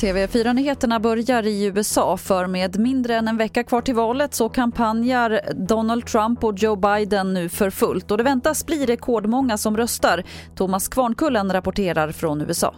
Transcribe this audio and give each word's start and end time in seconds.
TV4-nyheterna 0.00 1.00
börjar 1.00 1.46
i 1.46 1.64
USA 1.64 2.16
för 2.16 2.46
med 2.46 2.78
mindre 2.78 3.16
än 3.16 3.28
en 3.28 3.36
vecka 3.36 3.64
kvar 3.64 3.80
till 3.80 3.94
valet 3.94 4.34
så 4.34 4.48
kampanjar 4.48 5.40
Donald 5.54 6.06
Trump 6.06 6.44
och 6.44 6.58
Joe 6.58 6.76
Biden 6.76 7.34
nu 7.34 7.48
för 7.48 7.70
fullt 7.70 8.10
och 8.10 8.18
det 8.18 8.24
väntas 8.24 8.66
bli 8.66 8.86
rekordmånga 8.86 9.58
som 9.58 9.76
röstar. 9.76 10.22
Thomas 10.54 10.88
Kvarnkullen 10.88 11.52
rapporterar 11.52 12.12
från 12.12 12.40
USA. 12.40 12.74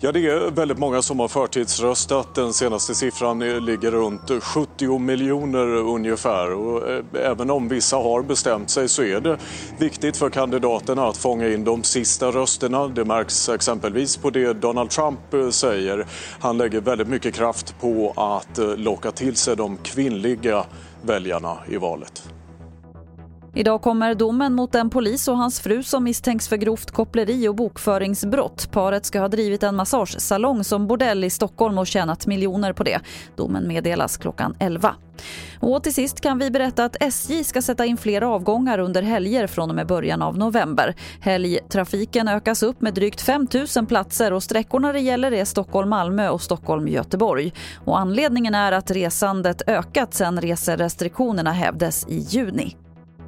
Ja, 0.00 0.12
det 0.12 0.26
är 0.26 0.50
väldigt 0.50 0.78
många 0.78 1.02
som 1.02 1.20
har 1.20 1.28
förtidsröstat. 1.28 2.34
Den 2.34 2.52
senaste 2.52 2.94
siffran 2.94 3.38
ligger 3.38 3.90
runt 3.90 4.30
70 4.42 4.98
miljoner 4.98 5.66
ungefär. 5.66 6.52
Och 6.52 6.88
eh, 6.88 7.04
även 7.14 7.50
om 7.50 7.68
vissa 7.68 7.96
har 7.96 8.22
bestämt 8.22 8.70
sig 8.70 8.88
så 8.88 9.02
är 9.02 9.20
det 9.20 9.38
viktigt 9.78 10.16
för 10.16 10.30
kandidaterna 10.30 11.06
att 11.06 11.16
fånga 11.16 11.48
in 11.48 11.64
de 11.64 11.82
sista 11.84 12.30
rösterna. 12.30 12.88
Det 12.88 13.04
märks 13.04 13.48
exempelvis 13.48 14.16
på 14.16 14.30
det 14.30 14.52
Donald 14.52 14.90
Trump 14.90 15.34
eh, 15.34 15.50
säger. 15.50 16.06
Han 16.40 16.58
lägger 16.58 16.80
väldigt 16.80 17.08
mycket 17.08 17.34
kraft 17.34 17.74
på 17.80 18.12
att 18.16 18.58
eh, 18.58 18.76
locka 18.76 19.10
till 19.10 19.36
sig 19.36 19.56
de 19.56 19.76
kvinnliga 19.76 20.64
väljarna 21.02 21.58
i 21.68 21.76
valet. 21.76 22.37
Idag 23.58 23.82
kommer 23.82 24.14
domen 24.14 24.54
mot 24.54 24.74
en 24.74 24.90
polis 24.90 25.28
och 25.28 25.36
hans 25.36 25.60
fru 25.60 25.82
som 25.82 26.04
misstänks 26.04 26.48
för 26.48 26.56
grovt 26.56 26.90
koppleri 26.90 27.48
och 27.48 27.54
bokföringsbrott. 27.54 28.68
Paret 28.72 29.06
ska 29.06 29.20
ha 29.20 29.28
drivit 29.28 29.62
en 29.62 29.76
massagesalong 29.76 30.64
som 30.64 30.86
bordell 30.86 31.24
i 31.24 31.30
Stockholm 31.30 31.78
och 31.78 31.86
tjänat 31.86 32.26
miljoner 32.26 32.72
på 32.72 32.82
det. 32.82 33.00
Domen 33.36 33.68
meddelas 33.68 34.16
klockan 34.16 34.54
11. 34.58 34.94
Och 35.60 35.82
till 35.82 35.94
sist 35.94 36.20
kan 36.20 36.38
vi 36.38 36.50
berätta 36.50 36.84
att 36.84 36.96
SJ 37.02 37.44
ska 37.44 37.62
sätta 37.62 37.86
in 37.86 37.96
fler 37.96 38.22
avgångar 38.22 38.78
under 38.78 39.02
helger 39.02 39.46
från 39.46 39.70
och 39.70 39.76
med 39.76 39.86
början 39.86 40.22
av 40.22 40.38
november. 40.38 40.94
Helgtrafiken 41.20 42.28
ökas 42.28 42.62
upp 42.62 42.80
med 42.80 42.94
drygt 42.94 43.20
5 43.20 43.46
000 43.76 43.86
platser 43.86 44.32
och 44.32 44.42
sträckorna 44.42 44.92
det 44.92 45.00
gäller 45.00 45.32
är 45.32 45.44
Stockholm-Malmö 45.44 46.28
och 46.28 46.42
Stockholm-Göteborg. 46.42 47.52
Och 47.84 47.98
anledningen 47.98 48.54
är 48.54 48.72
att 48.72 48.90
resandet 48.90 49.62
ökat 49.66 50.14
sedan 50.14 50.40
reserestriktionerna 50.40 51.52
hävdes 51.52 52.06
i 52.08 52.18
juni. 52.18 52.76